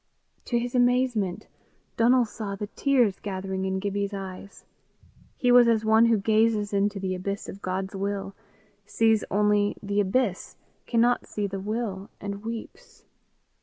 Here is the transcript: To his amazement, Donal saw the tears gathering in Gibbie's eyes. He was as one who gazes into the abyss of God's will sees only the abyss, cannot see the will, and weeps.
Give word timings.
To 0.45 0.57
his 0.57 0.73
amazement, 0.73 1.47
Donal 1.95 2.25
saw 2.25 2.55
the 2.55 2.65
tears 2.65 3.19
gathering 3.19 3.65
in 3.65 3.77
Gibbie's 3.77 4.15
eyes. 4.15 4.65
He 5.37 5.51
was 5.51 5.67
as 5.67 5.85
one 5.85 6.07
who 6.07 6.17
gazes 6.17 6.73
into 6.73 6.99
the 6.99 7.13
abyss 7.13 7.47
of 7.47 7.61
God's 7.61 7.95
will 7.95 8.33
sees 8.83 9.23
only 9.29 9.77
the 9.83 9.99
abyss, 9.99 10.55
cannot 10.87 11.27
see 11.27 11.45
the 11.45 11.59
will, 11.59 12.09
and 12.19 12.43
weeps. 12.43 13.03